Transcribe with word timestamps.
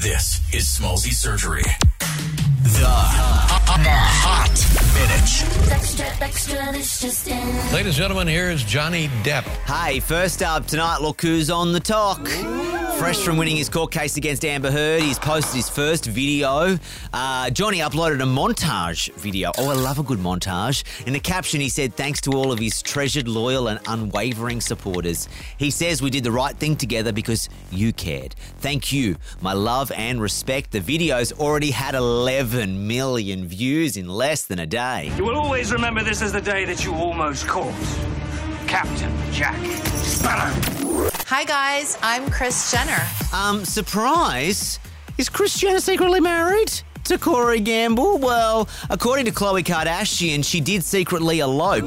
This 0.00 0.40
is 0.54 0.64
Smallzy 0.64 1.12
Surgery. 1.12 1.60
The 1.60 2.86
Hot 2.86 4.50
Minute. 4.94 5.70
Extra, 5.70 6.06
extra, 6.24 6.72
this 6.72 7.02
just 7.02 7.28
in. 7.28 7.46
Ladies 7.70 7.88
and 7.88 7.94
gentlemen, 7.96 8.26
here 8.26 8.48
is 8.48 8.64
Johnny 8.64 9.08
Depp. 9.22 9.42
Hey, 9.66 10.00
first 10.00 10.42
up 10.42 10.66
tonight, 10.66 11.02
look 11.02 11.20
who's 11.20 11.50
on 11.50 11.74
TikTok. 11.74 12.26
Fresh 13.00 13.24
from 13.24 13.38
winning 13.38 13.56
his 13.56 13.70
court 13.70 13.90
case 13.90 14.18
against 14.18 14.44
Amber 14.44 14.70
Heard, 14.70 15.00
he's 15.00 15.18
posted 15.18 15.54
his 15.54 15.70
first 15.70 16.04
video. 16.04 16.78
Uh, 17.14 17.48
Johnny 17.48 17.78
uploaded 17.78 18.22
a 18.22 18.26
montage 18.26 19.10
video. 19.14 19.52
Oh, 19.56 19.70
I 19.70 19.72
love 19.72 19.98
a 19.98 20.02
good 20.02 20.18
montage. 20.18 20.84
In 21.06 21.14
the 21.14 21.18
caption, 21.18 21.62
he 21.62 21.70
said, 21.70 21.94
Thanks 21.94 22.20
to 22.20 22.32
all 22.32 22.52
of 22.52 22.58
his 22.58 22.82
treasured, 22.82 23.26
loyal, 23.26 23.68
and 23.68 23.80
unwavering 23.86 24.60
supporters. 24.60 25.30
He 25.56 25.70
says 25.70 26.02
we 26.02 26.10
did 26.10 26.24
the 26.24 26.30
right 26.30 26.54
thing 26.54 26.76
together 26.76 27.10
because 27.10 27.48
you 27.70 27.94
cared. 27.94 28.34
Thank 28.58 28.92
you. 28.92 29.16
My 29.40 29.54
love 29.54 29.90
and 29.92 30.20
respect. 30.20 30.70
The 30.70 30.80
video's 30.80 31.32
already 31.32 31.70
had 31.70 31.94
11 31.94 32.86
million 32.86 33.46
views 33.46 33.96
in 33.96 34.10
less 34.10 34.44
than 34.44 34.58
a 34.58 34.66
day. 34.66 35.10
You 35.16 35.24
will 35.24 35.38
always 35.38 35.72
remember 35.72 36.04
this 36.04 36.20
as 36.20 36.34
the 36.34 36.42
day 36.42 36.66
that 36.66 36.84
you 36.84 36.92
almost 36.94 37.46
caught 37.46 37.72
Captain 38.66 39.16
Jack 39.32 39.58
Sparrow. 40.04 41.09
Hi 41.32 41.44
guys, 41.44 41.96
I'm 42.02 42.28
Kris 42.28 42.72
Jenner. 42.72 43.06
Um, 43.32 43.64
surprise! 43.64 44.80
Is 45.16 45.28
Kris 45.28 45.56
Jenner 45.60 45.78
secretly 45.78 46.18
married? 46.18 46.72
To 47.04 47.18
Corey 47.18 47.60
Gamble? 47.60 48.18
Well, 48.18 48.68
according 48.90 49.26
to 49.26 49.30
Khloe 49.30 49.62
Kardashian, 49.62 50.44
she 50.44 50.60
did 50.60 50.82
secretly 50.82 51.38
elope. 51.38 51.86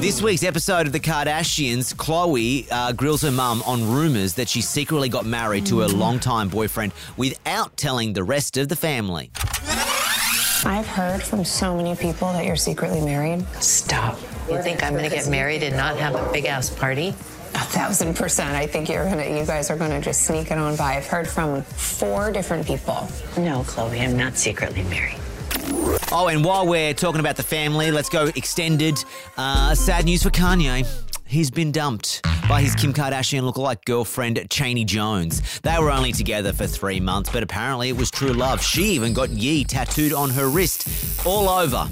This 0.00 0.22
week's 0.22 0.44
episode 0.44 0.86
of 0.86 0.92
The 0.92 1.00
Kardashians, 1.00 1.92
Khloe 1.96 2.68
uh, 2.70 2.92
grills 2.92 3.22
her 3.22 3.32
mum 3.32 3.64
on 3.66 3.90
rumours 3.90 4.34
that 4.34 4.48
she 4.48 4.60
secretly 4.60 5.08
got 5.08 5.26
married 5.26 5.66
to 5.66 5.80
her 5.80 5.88
longtime 5.88 6.50
boyfriend 6.50 6.92
without 7.16 7.76
telling 7.76 8.12
the 8.12 8.22
rest 8.22 8.56
of 8.56 8.68
the 8.68 8.76
family. 8.76 9.32
I've 10.64 10.86
heard 10.86 11.20
from 11.20 11.44
so 11.44 11.76
many 11.76 11.96
people 11.96 12.32
that 12.32 12.44
you're 12.44 12.54
secretly 12.54 13.00
married. 13.00 13.44
Stop. 13.60 14.20
You 14.48 14.62
think 14.62 14.82
I'm 14.82 14.94
gonna 14.94 15.10
get 15.10 15.28
married 15.28 15.62
and 15.62 15.76
not 15.76 15.96
have 15.98 16.14
a 16.14 16.32
big 16.32 16.46
ass 16.46 16.70
party? 16.70 17.08
A 17.08 17.58
thousand 17.58 18.14
percent. 18.14 18.54
I 18.54 18.66
think 18.66 18.88
you're 18.88 19.04
gonna, 19.04 19.26
you 19.26 19.44
guys 19.44 19.70
are 19.70 19.76
gonna 19.76 20.00
just 20.00 20.22
sneak 20.22 20.50
it 20.50 20.58
on 20.58 20.76
by. 20.76 20.96
I've 20.96 21.06
heard 21.06 21.28
from 21.28 21.62
four 21.62 22.30
different 22.30 22.66
people. 22.66 23.08
No, 23.36 23.62
Khloe, 23.62 24.00
I'm 24.00 24.16
not 24.16 24.36
secretly 24.36 24.82
married. 24.84 25.18
Oh, 26.12 26.28
and 26.28 26.44
while 26.44 26.66
we're 26.66 26.94
talking 26.94 27.20
about 27.20 27.36
the 27.36 27.42
family, 27.42 27.90
let's 27.90 28.08
go 28.08 28.26
extended. 28.26 29.02
Uh, 29.36 29.74
sad 29.74 30.04
news 30.04 30.22
for 30.22 30.30
Kanye. 30.30 30.86
He's 31.26 31.50
been 31.50 31.70
dumped 31.70 32.22
by 32.48 32.60
his 32.60 32.74
Kim 32.74 32.92
Kardashian 32.92 33.48
lookalike 33.48 33.84
girlfriend, 33.84 34.44
Chaney 34.50 34.84
Jones. 34.84 35.60
They 35.60 35.78
were 35.78 35.92
only 35.92 36.10
together 36.10 36.52
for 36.52 36.66
three 36.66 36.98
months, 36.98 37.30
but 37.30 37.44
apparently 37.44 37.88
it 37.88 37.96
was 37.96 38.10
true 38.10 38.32
love. 38.32 38.60
She 38.60 38.82
even 38.94 39.12
got 39.12 39.30
Ye 39.30 39.62
tattooed 39.62 40.12
on 40.12 40.30
her 40.30 40.48
wrist, 40.48 40.88
all 41.24 41.48
over. 41.48 41.88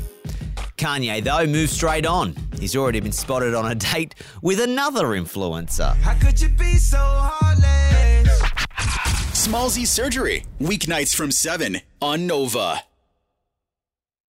Kanye, 0.79 1.23
though, 1.23 1.47
moved 1.47 1.71
straight 1.71 2.07
on. 2.07 2.35
He's 2.59 2.77
already 2.77 3.01
been 3.01 3.13
spotted 3.13 3.53
on 3.55 3.71
a 3.71 3.75
date 3.75 4.15
with 4.41 4.61
another 4.61 5.09
influencer. 5.09 5.95
How 5.97 6.15
could 6.15 6.41
you 6.41 6.49
be 6.49 6.77
so 6.77 6.99
heartless? 6.99 8.41
Smallzy 9.33 9.87
Surgery. 9.87 10.45
Weeknights 10.61 11.15
from 11.15 11.31
7 11.31 11.81
on 12.01 12.27
Nova. 12.27 12.83